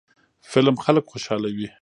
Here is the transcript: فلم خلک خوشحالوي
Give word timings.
فلم 0.49 0.75
خلک 0.83 1.03
خوشحالوي 1.11 1.67